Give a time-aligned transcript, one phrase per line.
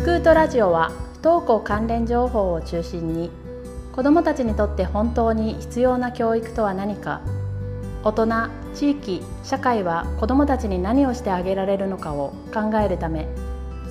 [0.00, 3.30] スクートラジオは不登校関連情報を中心に
[3.92, 7.20] 子どもたちにとって本当に必要な教育とは何か
[8.02, 8.26] 大人
[8.74, 13.28] 地域社会は子どもたちに何をしてあげられるのかを考えるため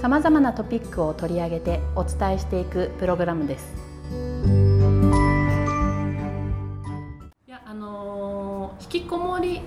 [0.02, 3.76] さまざまなトピックを取り上げてお伝えしていくプログラムです。
[7.48, 9.62] いやあのー、引きこもり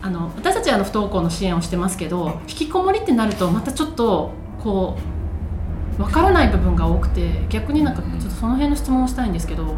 [0.00, 4.30] あの私たちは不登校の支援をしてますけど引きこもりってなるとまたちょっと
[4.62, 5.17] こう
[5.98, 9.76] 分からない部分が多くて逆になんかちょっとその辺の質問をしたいんですけど、うん、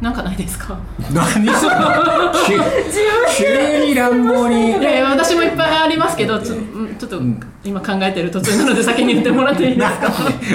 [0.00, 0.78] なんかないですか？
[1.12, 1.76] 何それ。
[3.36, 4.78] 急に乱暴に。
[4.78, 6.56] いや私もいっぱいありますけどちょ
[6.98, 7.20] ちょっと
[7.62, 10.12] 今考えてる途中なので先に言ってもらっていいですか？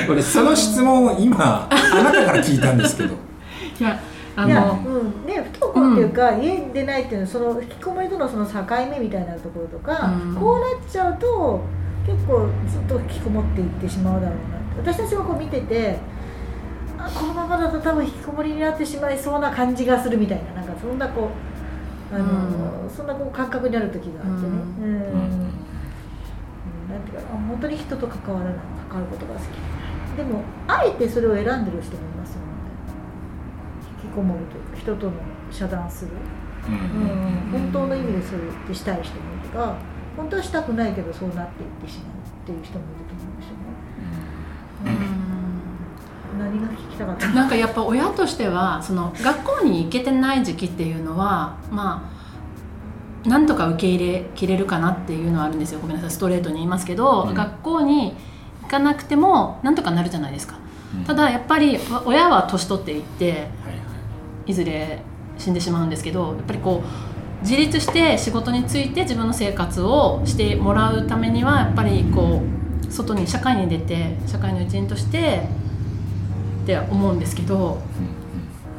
[0.09, 3.16] 俺その質問を今あなたから聞いたんですけど。
[3.79, 3.98] いや
[4.35, 5.26] あのうん。
[5.26, 8.54] ね、不登校っていうか、うん、家に出ないっていうのはその引きこもりとのその境
[8.91, 11.62] 目みたいなところとか、うん、こうなっちゃうと
[12.05, 15.98] 結構ずっと引きこもっていってしまうだろうな私たちがこう見てて
[16.98, 21.30] あこのままだと多分引きこもりになってしまいそうな感じがするみたいななんかそんなこ
[22.12, 24.48] うあの、うん、そんなこう感覚になる時があってね。
[24.82, 25.04] うん。
[26.90, 28.55] なんていうか本当に人と関わらない
[28.90, 29.43] 関わることが好き。
[30.18, 32.48] でもあえてそれを選んでる人もいますよね。
[34.04, 35.13] 引きこもるというか人との
[35.52, 36.12] 遮断する、
[36.68, 39.77] うん、本当の意味でそうってしたい人もいるが
[40.18, 43.68] 本当はしたくないけどそうなっていってしまうっていう人もいると思うんですよね。
[43.68, 43.68] うん、
[46.40, 47.27] 何が聞きたかった？
[47.29, 52.09] なんかやっぱ親としてはその学校に行けてない時期っていうのはま
[53.26, 55.79] あなんとか受け入れきれるかなっていうのはあるんですよ。
[55.79, 56.12] ごめんなさい。
[56.12, 58.15] ストレートに言いますけど、うん、学校に
[58.63, 60.57] 行かなくてもなんとかなるじゃないですか、
[60.96, 63.48] うん、ただやっぱり親は年取っていって、
[64.46, 65.01] いずれ
[65.38, 72.41] 死んでしまうんですけどやっぱりこう自立して仕事について自分の生活をしてもらうためにはやっぱりこ
[72.88, 75.47] う外に社会に出て社会の一員として
[76.69, 77.81] って思うんですけど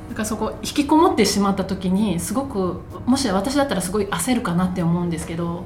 [0.09, 5.65] だからそこ引きこもってしまった時にすごくもし私だったらすごい焦るかなって思うんですけど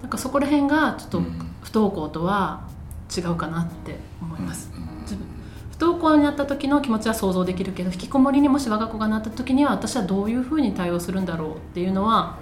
[0.00, 1.20] なんかそこら辺がちょっと
[1.62, 2.66] 不登校とは
[3.14, 4.70] 違うかなって思います。
[5.78, 12.38] 不登校になった時の気持ちは想像できるけど引きこもりにもし我が子がなった時には私はどういうふうに対応するんだろうっていうのは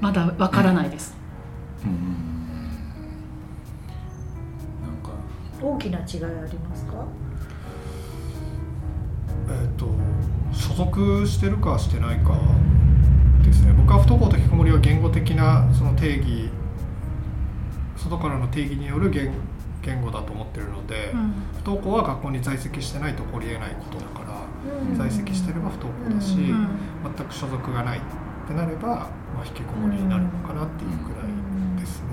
[0.00, 1.16] まだわからないです。
[1.84, 1.90] うん、
[5.68, 5.74] うん。
[5.76, 7.04] 大きな違いありますか？
[10.76, 12.38] 属してるかしてないか
[13.42, 13.72] ですね。
[13.72, 16.50] 僕は不登校と引きこもりは言語的なその定義
[17.96, 19.32] 外からの定義による言
[19.82, 21.32] 言語だと思ってるので、うん、
[21.62, 24.42] 不登校は学校に在籍してないと起こりえないことだから、
[24.90, 26.68] うん、在籍してれば不登校だし、うん、
[27.16, 28.00] 全く所属がないっ
[28.48, 28.88] てなれば、
[29.32, 32.06] まあ、引きこもりになるのかなっていうくらいですね。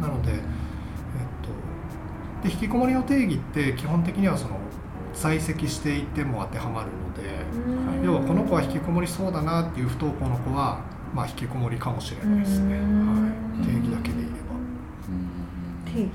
[0.00, 0.38] なので,、えっ
[2.42, 4.58] と、で引きこもりの定義って基本的にはその
[5.12, 7.39] 在籍していても当てはまるので、
[8.02, 10.80] 要はこの子は引きこもりそうだなっていう不登校の子は、
[11.14, 12.80] まあ、引きこもりかもしれないですね、は
[13.62, 14.28] い、定義だけで言え
[15.86, 15.92] ば。
[15.92, 16.10] 定義。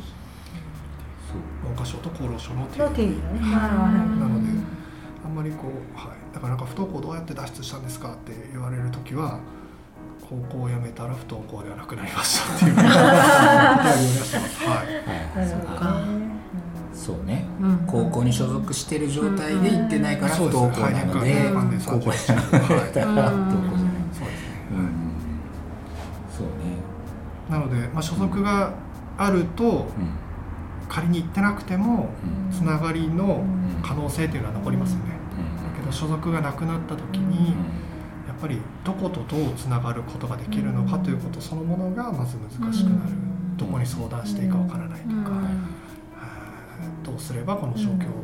[1.64, 4.50] 文科省と厚労省の定義、ね、なので
[5.24, 9.40] あんまりこう、はい、だからなんか不登校どうやって脱出したんですかって言われる時は
[10.22, 12.84] 高校を辞めたら不登校ではなくなりましたっていうは
[15.36, 16.25] い、はい、 そうか
[17.06, 23.36] そうね、うん、高校に所属してる状態で行ってないから不登校なので、うん、高校じゃなくて不登校じゃない。
[24.12, 24.90] そうですね、うん、
[26.36, 26.54] そうね。
[27.50, 28.74] なので、まあ、所属が
[29.18, 29.64] あると、
[29.98, 30.26] うん
[30.88, 32.10] 仮に行ってなくても
[32.52, 33.44] つながりの
[33.84, 35.16] 可能性というのは残りますよね。
[35.58, 37.54] だけど所属がなくなった時に
[38.28, 43.12] やっぱりどことどうつながることができるのかということそのものがまず難しくなる。
[43.58, 45.32] どこに相談していいかわからないとか
[47.06, 48.24] どうすればこの状況を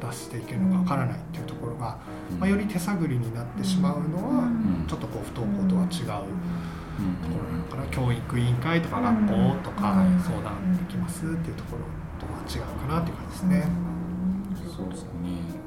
[0.00, 1.98] 出していけるのかわからないっていうところが、
[2.38, 4.48] まあ、より手探りになってしまうのは
[4.88, 6.26] ちょっとこう不登校とは違う。
[6.94, 9.32] ところなのかな、教育委員会とか学校
[9.64, 11.82] とか相談できますっていうところ
[12.24, 13.66] とは違うかなっていう感じですね。
[14.76, 15.08] そうですね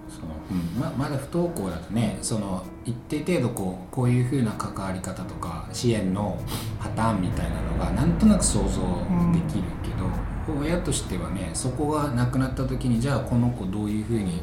[0.07, 0.80] その、うん。
[0.80, 6.39] ままだ不登校だとねその一定程度こうこういうふうな関わり方とか支援の
[6.80, 8.18] パターンみたいなのがなん。
[8.18, 8.65] となく想像
[9.33, 14.39] できるけど、うん、親としてはねそこがなくなった時にじゃあこの子どういうふうに、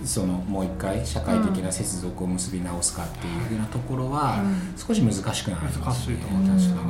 [0.00, 4.42] うん、そのもう一回社会的な接続を結び直すかっていうふうなところは
[4.76, 6.16] 少し難しくなりますね。
[6.16, 6.82] うん、確か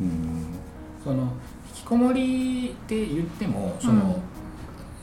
[0.00, 0.46] に、うん、
[1.02, 4.20] その引きこもりって言ってもその、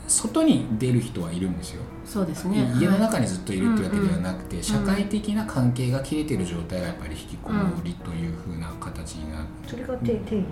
[0.08, 1.82] 外に出る人はいるんですよ。
[2.04, 2.72] そうですね。
[2.78, 10.44] 家の中にずっといるってわけではなくて、社会的な関係が切れてる状態がやっぱり引きこもりというふうな形になって、それが定義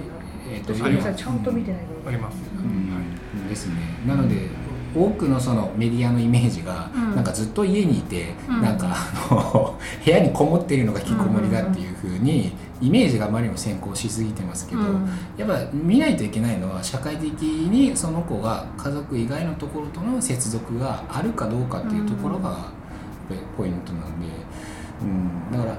[0.00, 0.74] の中にあるえー、と
[1.14, 3.48] ちゃんと見てないあります、うん。
[3.48, 3.74] ですね。
[4.06, 4.48] なので、
[4.96, 22.70] 多くのそのメディアのイメージが、うん、なんかずっと家にいて、うん、なんかあの 部屋にこもっているのが引きこもりだっていうふうにイメージがあまりにも先行しすぎてますけど、うん、やっぱ見ないといけないのは社会的にその子が家族以外のところとの接続があるかどうかっていうところが
[23.56, 24.26] ポイントなんで、
[25.02, 25.76] うん、だから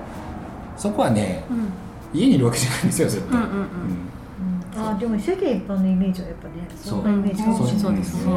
[0.75, 1.43] そこはね、
[2.13, 3.27] 家にいるわけじゃないんですよずっと。
[3.27, 3.39] うんうん。
[3.39, 3.67] うん。
[4.79, 7.95] あでも世間一般のイメージはやっぱねそんなイメージかもしれない。
[7.95, 8.27] ですね。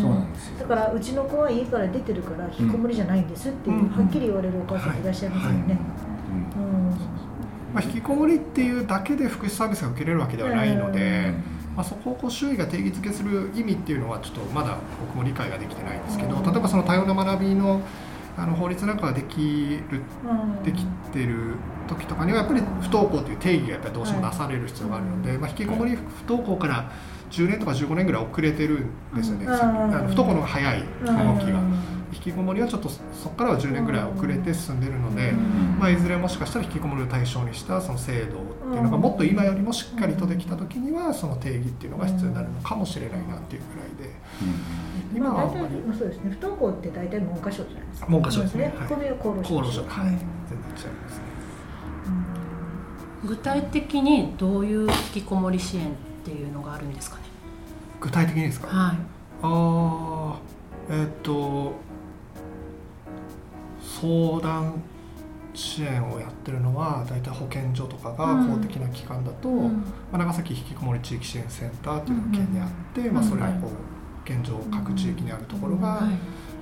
[0.00, 5.78] そうなんですだからうちの子は家から出てるから引きこもりじゃないんですっていう、はっきり言われるお母さんいらっしゃいますよね、
[7.74, 11.34] まあ、引きこもりっていうだけで福祉サービスが受けれるわけではないので、
[11.76, 17.80] まあ、そこをこう周囲が定義づけする意味っていうのはちょっとまだ僕も理解ができてないんですけど例えばその多様な学びの
[18.36, 20.02] あの法律なんかができる、
[20.64, 21.54] できてる
[21.88, 26.90] 時とかにはやっぱり不登校という定義がやっぱりどうしてもなされる必要があるので、まあ、引きこもり不登校から
[27.30, 29.52] 10年とか15年ぐらい遅れてるんですよね、あ
[30.02, 32.00] の不登校の方が早い動きが。
[32.12, 35.32] 引きこもりはちょっとそこからは10年ぐらい遅れて進んでるので、
[35.78, 44.14] まあ、いずれもしかしたら引きこもりを対象にしたその制度っていうのがもっと今よりもしっかりとできた時にはその定義っていうのが必要になるのかもしれないなっていうぐらいで。
[44.22, 46.30] 今はあんまり、まあ、そうですね。
[46.30, 48.06] 不登校って大体文科省じゃないですか。
[48.06, 49.24] 文科省ですね、はい、これは厚
[49.54, 49.82] 労省。
[49.82, 50.10] はい。
[50.10, 51.24] 全然違いますね、
[53.24, 55.90] 具体的にどういう引きこもり支援っ
[56.24, 57.22] ていうのがあるんですかね？
[58.00, 58.68] 具体的にですか？
[58.68, 58.96] はい。
[59.42, 60.38] ああ
[60.90, 61.72] えー、っと
[63.82, 64.82] 相談
[65.52, 69.82] 支援をやってるのは大体保健所とかが公的な機関だと、うん、ま
[70.12, 73.70] あ、長崎引きこもり地域支援センターっていうのが県にあって、うん、まあ、それをこう
[74.24, 76.00] 現状各地域にあるところが、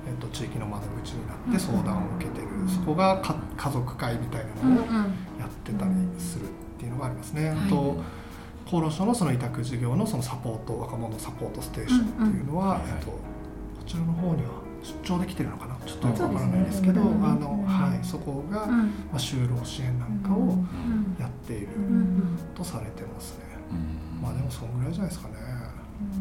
[0.07, 4.85] えっと、地域の窓口になって相談を受けてる、そこがか家族会みたいなのを
[5.39, 6.47] やってたりするっ
[6.79, 7.49] ていうのがありますね。
[7.49, 8.01] あと
[8.65, 13.19] 厚労省のその委託事業のそのサポート若者サポートステーションっていうのは、えっと、こ
[13.87, 14.49] ちらの方には
[14.83, 15.75] 出張できてるのかな？
[15.85, 20.57] ちょっとわからないですけど、あのはい、そこが、まあ、就労支援なんかを
[21.19, 21.67] やっている
[22.55, 23.45] とされてますね。
[24.21, 25.35] まあでもそんぐらいじゃないですかね、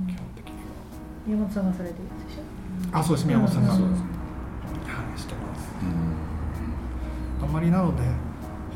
[0.08, 0.52] 基本的に。
[0.52, 0.57] は。
[1.28, 2.42] 宮本さんがされてるでしょ？
[2.96, 3.80] あそうです宮本さんが、はい
[5.19, 5.69] してます、
[7.42, 8.02] あんまりなので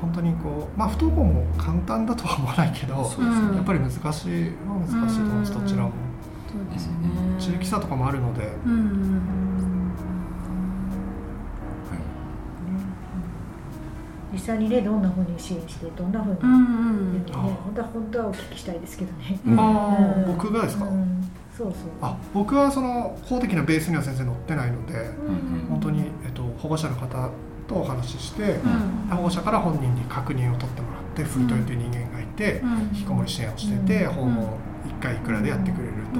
[0.01, 3.01] 本当にこうまあ不登校も簡単だとは思わないけど、や
[3.61, 5.93] っぱり難しいは難しいと思います、どちらも。
[6.53, 6.95] そうですね。
[7.39, 8.53] 地域差とかもあるので、
[14.33, 17.25] 実際にねどんなふうに支援してどんなふうに、うんうん。
[17.25, 19.39] ね、本当は本当はお聞きしたいですけどね。
[19.57, 20.87] ああ、僕がですか。
[21.57, 21.75] そうそう。
[22.01, 27.31] あ僕はその公的なベースには先生載ってないので、うん本当に、えっと、保護者の方
[27.67, 36.19] とお話しして、うん、保護者から本人に確認を取ってもらってフートイという人間がいて、うん、引きこもり支援をしてて、訪問1回いくらでやってくれると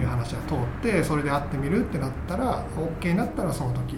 [0.00, 3.96] いう話が通ってそれで会ってみるってなったら OK になったらその時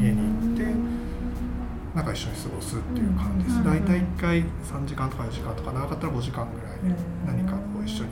[0.00, 1.02] 家に行って。
[1.94, 6.96] なんか一緒に過ごすっていう感じです、大体1回3時間とか4時間とか長かったら5時間ぐらい
[7.26, 8.10] 何かを一緒に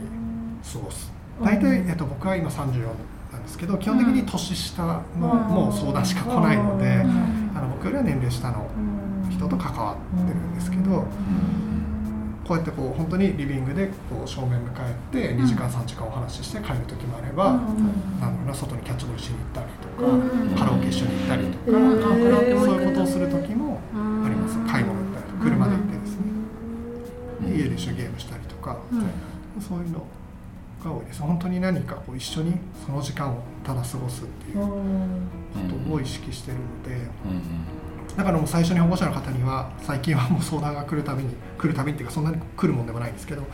[0.62, 1.10] 過ごす
[1.42, 2.82] 大体、えっと、僕は今34
[3.32, 4.82] なんですけど基本的に年下
[5.19, 7.00] のもう相談しか来ないので
[7.54, 8.69] あの僕よりは年齢下の
[9.31, 11.06] 人と関わってるんですけど
[12.50, 19.86] こうやってこう本当にリビングでこう正面向かって2時間3時間お話しして帰る時もあれば、なんだろう外にキャッチボールしに行ったりと
[20.58, 21.79] か、カラオケ一緒に行ったりとか、
[22.67, 24.58] そういうことをする時もあります。
[24.67, 26.26] 買い物行ったりとか車で行ってですね、
[27.55, 28.76] 家で一緒にゲームしたりとか、
[29.60, 30.05] そういうの
[30.84, 32.55] が多いです本当に何かこう一緒に
[32.87, 34.69] その時間をただ過ごすっていうこ
[35.89, 37.06] とを意識してるので、
[38.17, 43.46] だからもう最初に保護者の方には最近はもう相談が来るたびに来るたびっていうかそんなに来るもんでもないんですけど、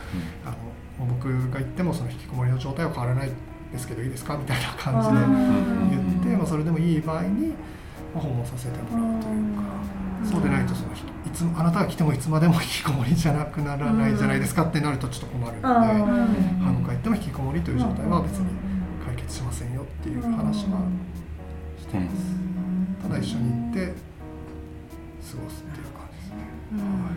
[0.45, 3.31] あの僕が言ってもその引きこもりの状態は変わらない
[3.71, 5.15] ですけどいいですかみたいな感じで
[5.95, 7.53] 言って、まあ、それでもいい場合に
[8.13, 9.97] 訪問させてもらうというか。
[10.23, 10.95] そうでないとそのい
[11.31, 15.71] つあなたが来てもいつまでも引きこもりじゃなくならないじゃないですかってなるとちょっと困るので、あ
[16.71, 18.47] の帰っても引きこもりという状態は別に
[19.05, 20.81] 解決しませんよっていう話は
[21.79, 22.17] してます。
[23.03, 26.41] ただ一緒に行って過ごすっていう感じですね。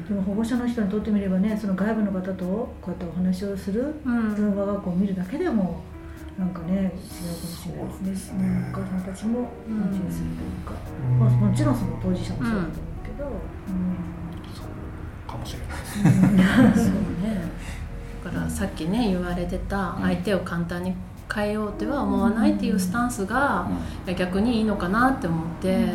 [0.09, 5.82] でも保護者の人にとってみればねその外部の方とこうやってお話をする文化学校を見るだけでも
[6.38, 10.72] なんかね違うかもしれないですね、ね、お母さんたちも安心するというか、
[11.10, 12.70] うん、まあ、もちろんその当事者もそうだと思う
[13.04, 13.34] けど、うん、
[14.54, 16.72] そうかもしれない。
[16.72, 17.42] ですねそうね。
[18.25, 20.94] だからさっきね言われてた相手を簡単に
[21.32, 23.68] 変えようとは思わないっていうスタンスが
[24.16, 25.87] 逆にいいのかなって思って、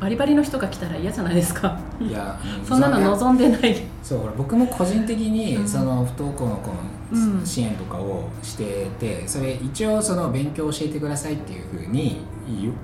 [0.00, 1.78] バリバリの人が来たら嫌じゃないですか。
[2.00, 3.76] いや そんなの望んでない。
[4.02, 5.68] そう僕も個人的にうん。
[5.68, 6.70] その不登校の子
[7.12, 12.20] うんの支援とかをしててそれ一応その勉強教えてくださいっていうふうに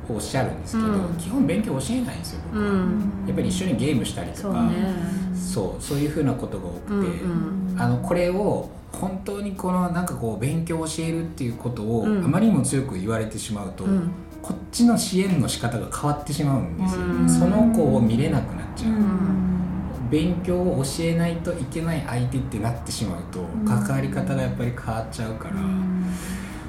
[0.09, 0.99] おっしゃるんですけど、うん。
[1.17, 3.11] 基本勉強教えないんですよ僕は、うん。
[3.27, 5.75] やっぱり一緒にゲームしたりとかそうね。
[5.81, 7.81] そういうふうなことが多くて、うんうん。
[7.81, 12.31] あのこれを本当にこのなんかこう勉強を教えるっていうことをあうん。
[12.31, 14.11] まりにも強く言われてしまうと、うん
[14.47, 17.29] こっちの支援の仕方が変わってしまうんですよ、うん。
[17.29, 20.09] その子を見れなくなっちゃう、ん。
[20.09, 23.65] 勉強を教えないといけない相手ってなってしまうとん。
[23.65, 25.55] 関わり方がやっぱり変わっちゃうから、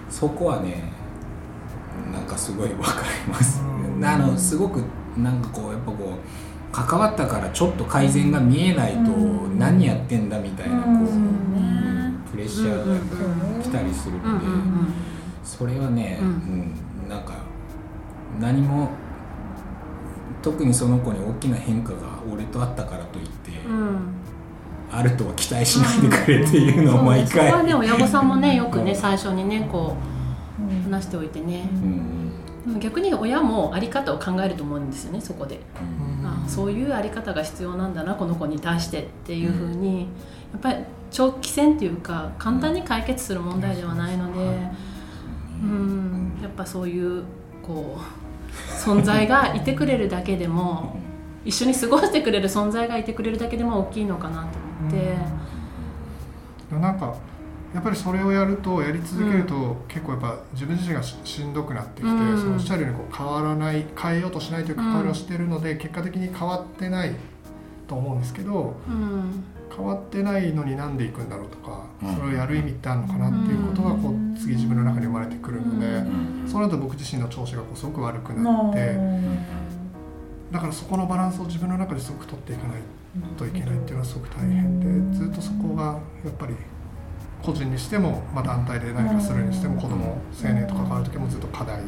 [0.10, 0.92] そこはね
[2.12, 2.94] なんかすごい分か
[3.28, 4.04] ります、うん。
[4.04, 4.84] あのすごく
[5.16, 9.60] なんかこうやっぱこう関わったからちょっと改善が見えないとうん。
[9.60, 14.46] 何やってんだみたいなこう、プレッシャーが来たりするので、
[15.44, 16.74] それはね、ううん
[18.40, 18.90] 何も
[20.42, 24.00] 特にその子に大きな変化が俺とあったからといって、うん。
[24.92, 27.66] あるとは期待しないでくれっていうのを毎そうねそこは回。
[27.66, 29.96] ね親御さんもねよくねうん最初にねこ
[30.60, 31.70] ううん話しておいてね。
[32.66, 32.80] うん。
[32.80, 36.26] 逆に親もあり方を考えると思うんですよねそこで、うん。
[36.26, 40.08] あそういうあり方が必要なんだなこの子に対してっていうふうに。
[40.54, 44.40] やっぱり長期戦っていうか簡単に解決する問題ではないので、
[45.62, 47.24] うん、やっぱそういう
[47.62, 48.27] こう
[48.84, 50.98] 存在がいてくれるだけでも
[51.46, 55.16] 一緒に過ごしてくれる存在がいてくれるだけでも大きいのかなと思って。
[56.76, 57.16] なんか
[57.74, 62.38] やっぱりそれをやるとやり続けると、結構やっぱ自分自身がししんどくなってきて、うん。
[62.38, 67.16] そのおっしゃるようにこう変わらない変えようとしないという関わりをしているので、結果的に変わってない
[67.88, 69.44] と思うんですけどうん。
[69.76, 76.48] 変わってないのになんでいくんだろうとか、うんそれをやる意味ってあるのかなっていうことがこう次自分の中に生まれてくるので、うん。
[76.48, 78.96] その後僕自身の調子がこうすごく悪くなって、
[80.52, 82.82] だからそこのバランスを自分の中ですごく取っていかない
[83.36, 86.56] といけないっていうのはすごく大変でずっとそこがやっぱり
[87.42, 91.82] 個人にしても、まあ、団体で何かするにしても子ども青年と関わる時もずっと課題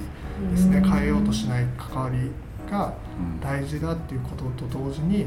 [0.52, 0.82] ですね。
[0.82, 2.32] 変えようとしない関わり
[2.70, 2.94] が
[3.42, 5.26] 大事だっていうことと同時に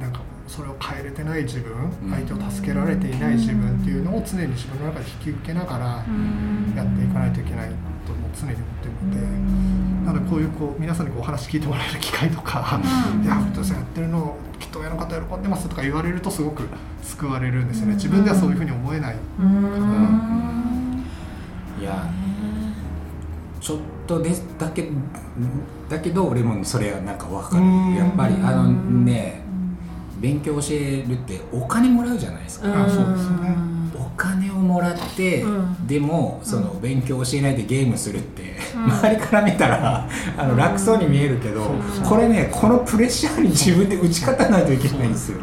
[0.00, 1.72] なんかそれを変えれてない自分
[2.04, 2.10] うん。
[2.10, 7.70] 相手を助けられていない自分っていうのを常に自分の中で引き受けながらやっていかないといけない
[8.06, 10.06] とも常に思ってるので。
[10.06, 16.62] なのでこういうこう皆さんにこうお話聞いてもらえる機会とかうん「いや本当ですやってるのきっと親の方喜んでます」とか言われるとすごく
[17.02, 17.94] 救われるんですよね。
[17.94, 19.16] 自分ではそういうふうに思えない
[21.80, 22.08] いや
[23.60, 24.90] ちょっとでだけ
[25.88, 27.94] だけど俺もそれはなんか分かうん。
[27.94, 29.42] るやっぱりあのね
[30.20, 33.56] 勉強教えるってお金もらうじゃないですか、あそうですね。
[33.94, 35.86] お金をもらって、うん。
[35.86, 38.84] でもその勉強教えないでゲームするって、うん。
[38.84, 40.08] 周りから見たら
[40.38, 45.38] あの楽そうに見えるけど、うんこれねこのプレッシャーに自分で打ち勝たないといけないんですよ。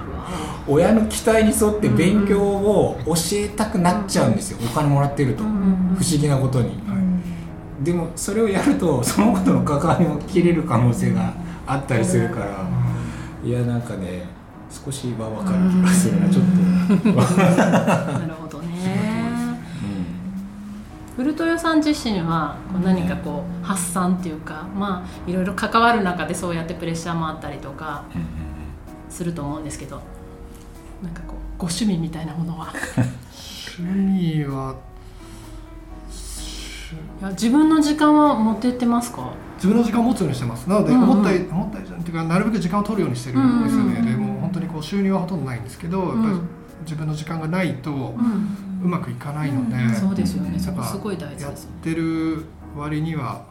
[0.68, 4.60] 親の期待に沿って勉強を教えたくなっちゃうんですよ。
[4.64, 6.80] お金もらってると、不思議なことに、
[7.84, 11.34] でもそれをやるとそのことの関わりも切れる可能性が
[11.68, 12.66] あったりするから、
[13.44, 14.24] いやなんかね
[14.74, 16.52] 少しは分かる気がするなちょっと。
[17.22, 18.74] なるほどね。
[21.16, 28.04] 古豊さん自身はこう何かこう発散っていうか、まあいろいろ関わる中でそうやってプレッシャーもあったりとか
[29.10, 30.02] すると思うんですけど、
[31.04, 32.74] なんかこうご趣味みたいなものは、
[33.78, 34.76] 趣味は
[37.22, 39.34] いや自分の時間は持ってってますか？
[39.56, 40.68] 自分の時間を持つようにしてます。
[40.68, 41.10] なのでうんうん。
[41.12, 44.23] 思ったり思ったりじゃんっていうかなるべく時間を取るようにしてるんですよね、うんうんう
[44.54, 46.24] 当にこう収入はほとんどないんですけど、やっぱり
[46.84, 50.60] 自分の時間がないとうん、うまくいかないので、そうですよね。
[50.60, 51.54] そなんかこすごい大事やっ。
[51.82, 52.46] てる
[52.76, 53.46] 割には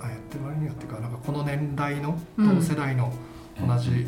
[0.00, 2.56] あやってる割にはっていうかなんかこの年代のうん。
[2.56, 3.12] 同世代の
[3.66, 4.06] 同じ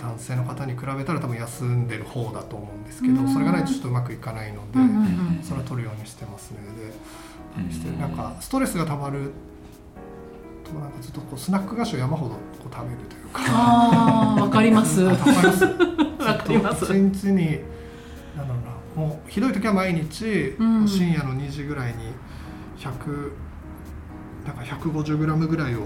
[0.00, 3.32] 男性の方に比べたら多分休んでる方だと思うんですけど、うん。
[3.32, 5.00] それがないとちょっとうまくいかないので、うんうんう
[5.40, 6.58] んそれは取るようにしてますね。
[7.68, 9.32] でしてうんなんかストレスがたまる
[10.64, 13.42] となんかずっとこうスナック菓子を山ほどこう食べるというか。
[13.48, 15.02] ああわかります。
[15.02, 16.84] わ わかります。
[16.86, 17.58] 一日に
[18.36, 18.60] なんだろ
[18.96, 21.94] うなもうひどい時は毎日、うん深夜の2時ぐらいに
[22.78, 23.32] 100
[24.46, 25.80] なんか150グラムぐらいを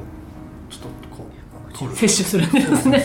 [0.70, 2.99] ちょっとこう取る摂取するんですね。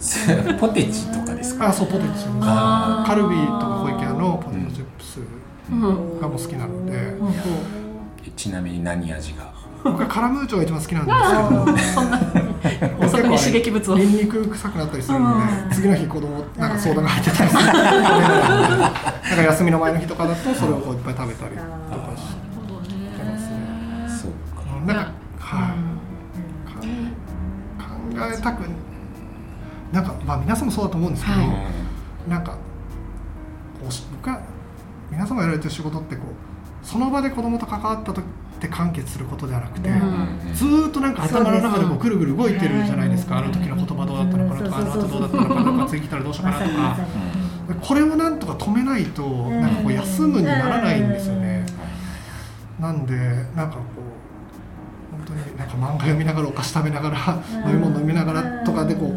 [0.00, 1.68] 摂取ポテチとかですか？
[1.68, 5.18] あそうポテチカルビーとか小池屋のポテトチップス
[6.20, 7.32] がもう好きなので、うん
[8.36, 9.50] ちなみに何味が
[9.84, 12.18] 僕はカラムーチョが一番好きなんですけどそんな
[13.06, 13.98] 遅くに刺激物を。
[13.98, 17.62] ニンニク臭くなったりするので、うん次の日子供なんか相談が入ってたりする。
[17.68, 18.92] なん
[19.36, 22.22] か休みの前の日とかだとそれをこういっぱい食べたりとかし
[24.20, 24.62] そうか。
[24.86, 25.98] てなんかはい、うん
[27.78, 27.84] 考
[28.34, 28.62] えたく
[29.92, 32.30] なんかまあ皆さんもそうだと思うんですけど、はい。
[32.30, 32.58] なんかこ
[33.88, 34.40] うし僕は
[35.10, 38.24] 皆さんがやられてる仕事ってこうその場で子供と関わった時
[38.58, 40.54] って完結することではなくて、うん。
[40.54, 46.96] ずーっとなんか頭の中でこそううですぐるぐる動いてるじゃないですか、はいあの時の言葉どうだったのかなとか、うんあの後どうだったのかなとか次来たらどうしようかなとか。
[47.82, 51.66] これをなんとか止めないとなんかこう休むにならないんですよね。
[52.80, 53.14] なんで
[53.54, 53.82] なんかこ
[55.12, 57.70] う本当になんか漫画読みながらお菓子食べながらうん。
[57.70, 59.16] 飲み物飲みながらとかでこ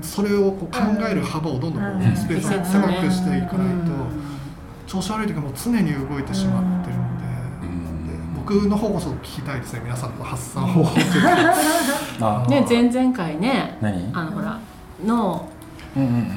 [0.00, 3.92] うそれをこう考える幅をどんどんこうスペースを狭くしていかないと。
[3.92, 4.28] うん
[4.88, 7.24] 調子悪い時はもう常に動いてしまってるので。
[7.62, 8.06] うん。
[8.08, 10.94] で僕の方こそ聞きたいですね皆さんの発散方法。
[10.94, 12.46] というかあ。
[12.48, 14.10] ね前々回ね何？
[14.14, 14.58] あのほら
[15.04, 15.48] の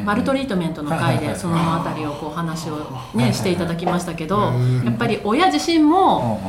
[0.06, 2.78] マルトリートメントの回でそのあたりをこう話を
[3.14, 6.42] ねしていただきましたけどうんやっぱり親自身も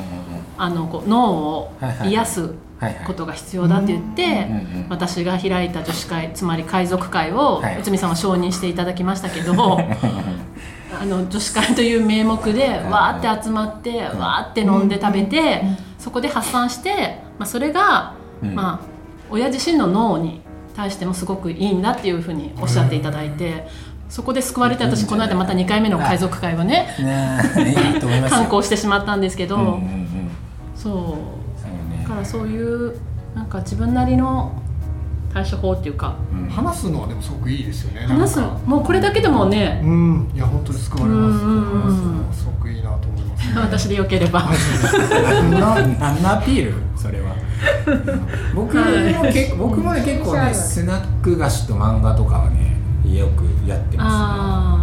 [0.56, 1.72] あのこう脳を
[2.04, 2.54] 癒す
[3.06, 4.46] ことが必要だって言って
[4.88, 7.80] 私が開いた女子会つまり海賊会をはい。
[7.80, 9.78] 内海さんは承認していただきましたけど
[11.02, 15.62] あの女子会という名目でわーって集まってわーって飲んで食べて
[15.98, 18.54] そこで発散して、まあ、それが、うん。
[18.54, 18.86] まあ、
[19.28, 20.42] 親自身の脳に
[20.76, 23.66] 対してもすごくいいんだっていうふうにおっしゃっていただいて
[24.08, 26.88] そこで救われて私この間また2回目の海賊会をね
[28.30, 29.80] 観光してしまったんですけど、
[30.76, 31.18] そ
[31.98, 32.02] う。
[32.02, 32.96] だからそういう
[33.34, 34.61] なんか自分なりの
[35.32, 36.16] 対処法っていうか。
[36.32, 36.48] うん。
[36.48, 38.06] 話すのはでもすごくいいですよね。
[38.06, 39.80] 話すもうこれだけでもね。
[39.84, 40.30] うん。
[40.34, 41.44] いや本当に救われます。
[41.44, 41.82] うんうんうん。
[41.82, 43.54] 話すのはすごくいいなと思いますね。
[43.60, 44.42] 私でよければ。
[45.50, 46.74] な何のアピール？
[46.96, 47.34] それは。
[48.54, 48.82] 僕も
[49.32, 54.81] 結僕もね結構ねスナック菓子と漫画とかはねよくやってまああ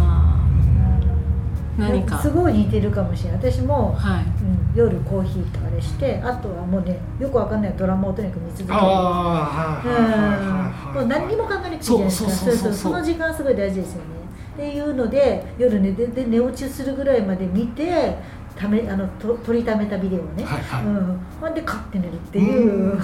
[1.80, 2.18] 何か。
[2.18, 3.38] すごい似てるかもしれない。
[3.50, 4.24] 私も、はい。
[4.24, 8.74] うん、夜コーヒーとあれしてあとはもうねよくわかんないドラマをとにかく見続ける。
[8.74, 12.30] ああはいはいはいはいもう何にも考えなくていいじゃないですか。
[12.30, 14.20] そうそうそうそうその時間すごい大事ですよね。
[14.54, 18.16] っていうので夜寝てで寝落ちするぐらいまで見て
[18.56, 20.84] ためあのと撮りためたビデオをね、はいはい。
[20.84, 23.00] うん、ほんでカッて寝るっていう、うん。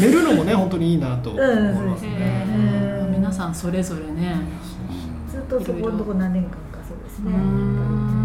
[0.00, 4.36] 寝るのもね本当にいいなと思いますへねー皆さんそれぞれね。
[5.30, 6.56] ずっとそこのとこ何年間か
[6.88, 7.30] そうですね。
[7.30, 8.15] ん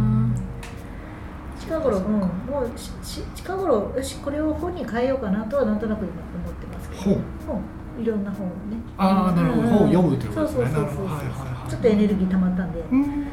[1.61, 2.19] 近頃、うん、も
[2.61, 6.11] うしし近頃よしこれを本に変えようかなとはなんとなく今
[6.43, 7.01] 思ってますけど。
[7.01, 7.21] 本？
[7.47, 7.61] 本。
[8.01, 8.55] いろんな本をね。
[8.97, 9.67] ああなるほど。
[9.67, 11.09] 本を読むというこそうとですそうそうそうねなるほど。
[11.09, 13.25] はいはいはいちょっとエネルギー溜まったんで、うん。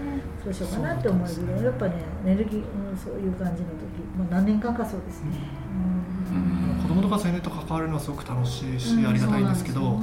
[0.44, 5.30] そうしようかなって思うぐらいやっぱねエネルギー、うん、そういう感じの時もう何年間かそうですね、
[6.30, 6.82] うん。
[6.82, 9.06] 子供とか青年と関わるのはすごく楽しいし、うん。
[9.06, 9.98] ありがたいんですけど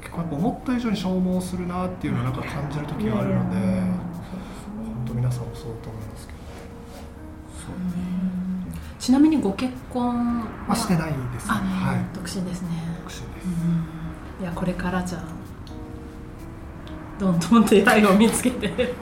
[0.00, 5.98] 結構やっぱ思った以上に消耗するなっていうのはなんか感じる時があるので、本当皆さんもそうだと思
[7.70, 8.06] いますけど、
[8.98, 11.50] ちなみにご結婚まあ、してないですね。
[11.50, 12.04] あはい。
[12.14, 12.68] 独身ですね。
[13.04, 13.48] 独身です。
[14.40, 15.22] いやこれからじゃあ
[17.18, 18.94] どんどん出会いを見つけて。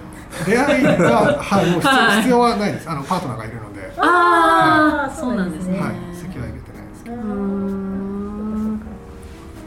[0.46, 2.16] 出会いは、はい、もう必要はい。
[2.18, 2.88] 必要はないです。
[2.88, 5.78] あのパートナーがいるので、ああーそうなんですね。
[5.80, 7.16] はい、席は入れてないですけど。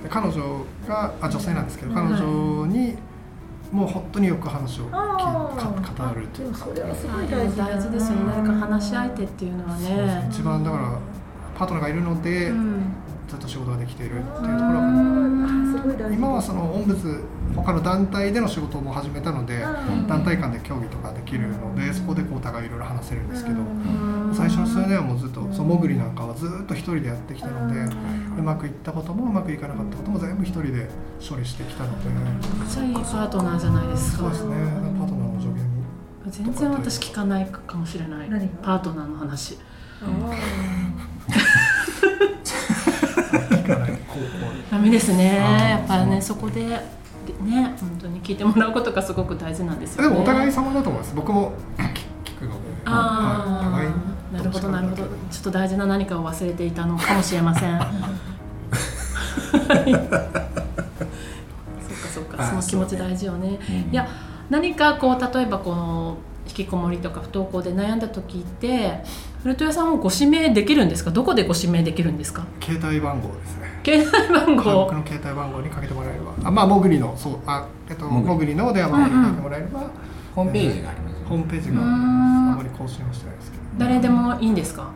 [0.09, 2.95] 彼女があ女性なんですけどはい彼女に
[3.73, 6.57] もう本当によく話を語るというか。
[6.59, 10.27] それはすごい大事大事ですよね誰か話し相手っていうのはね。
[10.31, 10.99] 一番だから
[11.57, 12.83] パートナーがいるので、うん
[13.33, 17.23] ずっと仕事ができているっていうところ今はそのオンブズ
[17.55, 20.07] 他の団体での仕事も始めたのでうん。
[20.07, 24.31] 団体間で協議とかできるのでそこでこうお互いいろいろ話せるんですけどうん。
[24.35, 27.79] 最初の数年はもうずっとその潜りなんかはずっと一人でやってきたので
[28.37, 30.87] うまくいったこともうまくいかなかったことも全部一人で
[31.27, 32.09] 処理してきたので。
[32.09, 32.15] め
[32.65, 34.17] っちゃいいパートナーじゃないですか。
[34.19, 34.55] そうですね。
[34.99, 35.63] パートナーの助言
[36.29, 38.29] 全然私聞かないかもしれない。
[38.61, 39.57] パートナーの話
[43.33, 44.21] 聞かない高校
[44.71, 45.37] ダメですね。
[45.37, 46.79] やっぱりねそこでね
[47.79, 50.09] 本当に聞いてもらうことがすごく大事なんですよね。
[50.09, 51.15] でもお互い様だと思います。
[51.15, 52.57] 僕も聞聞くので。
[52.85, 53.87] ああ、はい。
[54.35, 55.03] なるほどなるほど。
[55.03, 57.73] ちょっと大事な何かを忘れていたのかもしれません。
[57.79, 57.85] は
[59.85, 59.91] い。
[59.91, 60.07] そっ
[61.97, 62.37] かそっか。
[62.39, 63.59] あその気持ち大事よね。
[63.69, 64.07] うんいや
[64.49, 66.17] 何かこう例えばこの
[66.47, 69.03] 引きこもりとか不登校で悩んだ時って
[69.43, 71.11] 古戸屋さんをご指名できるんですか？
[71.11, 72.45] どこでご指名できるんですか？
[72.61, 73.81] 携帯番号ですね。
[73.85, 76.31] 携帯番はい号僕の携帯番号にかけてもらえれば。
[76.45, 78.33] あまあモグリのそうあえっとモグリ。
[78.33, 79.79] モグリの電話番号にかけてもらえれば、
[80.33, 83.63] ホームページがありますよホームページがあんまり更新はしてないですけど。
[83.79, 84.89] 誰でもいいんですか？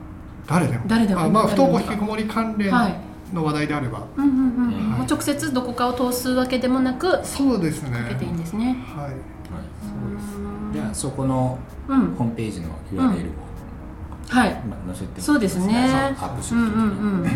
[0.48, 0.84] 誰でも。
[0.88, 2.96] 誰でもあまあ不登校引きこもり関連はい
[3.34, 4.72] の話題であれば、うんうんうん、うん。
[4.92, 7.92] もう直接どこかを通すわけでもなくそうですね。
[7.92, 8.82] かけていいんですね。
[8.96, 9.06] はい。
[9.06, 9.12] はい。
[9.12, 10.74] そうです。
[10.74, 12.16] じゃあそこのうん。
[12.16, 13.47] ホームページの URL を
[14.30, 14.54] はい。
[14.68, 15.74] まあ載せてそうですね。
[16.20, 17.22] アップするときにうんうんうん。
[17.22, 17.28] うん。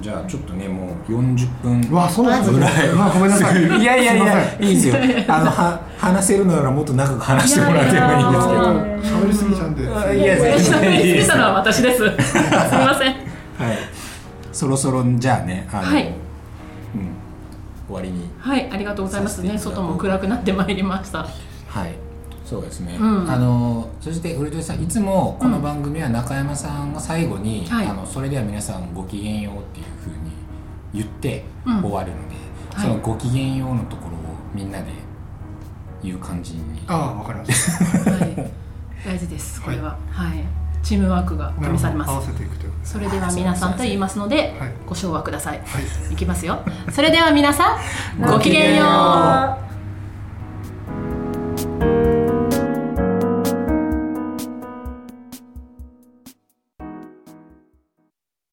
[0.00, 2.66] じゃあちょっとねもう40分うわそうなんですね。
[2.92, 3.62] うわごめんなさい。
[3.62, 4.96] いやいやいやいいですよ。
[5.28, 9.18] あのは話せるのならもっと長く話してもらってもいいんですけど。
[9.20, 11.98] 喋りすぎちゃうんであいや全喋然いいですりすぎたのは私です。
[11.98, 13.12] すみません。
[13.12, 13.78] はい。
[14.52, 16.06] そろそろじゃあねあの、はい。
[16.06, 16.12] うん、
[17.86, 19.56] 終わりにはいありがとうございますね。
[19.56, 21.28] 外も暗くなってまいりました。
[21.68, 22.11] はい
[22.52, 23.30] そうですね、うん。
[23.30, 27.86] あのそして古鳥さんいつもこの番組は中山さんが最後に、はい。
[27.86, 30.16] あのそれでは皆さんごきげんようっていうふうに
[30.92, 31.80] 言ってうん。
[31.80, 32.34] 終わるので、
[32.74, 32.88] はい。
[32.88, 34.18] そのごきげんようのところを
[34.54, 34.88] みんなで
[36.02, 36.82] 言う感じに。
[36.86, 38.10] ああわかりました。
[38.10, 38.52] はい。
[39.06, 39.96] 大事ですこれは。
[40.10, 40.44] はい、
[40.82, 44.72] チームワークが試されま合わすせていくとそれでは皆さんと言いますので、はい。
[44.86, 45.58] ご唱和ください。
[45.58, 45.64] は
[46.10, 46.12] い。
[46.12, 46.60] いきますよ。
[46.92, 47.78] それでは皆さ
[48.18, 48.84] んごきげんよ
[49.58, 49.62] う